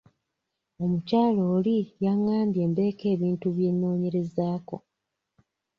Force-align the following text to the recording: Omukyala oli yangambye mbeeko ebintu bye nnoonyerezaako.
Omukyala 0.83 1.41
oli 1.55 1.77
yangambye 2.03 2.63
mbeeko 2.71 3.03
ebintu 3.13 3.47
bye 3.55 3.69
nnoonyerezaako. 3.73 4.75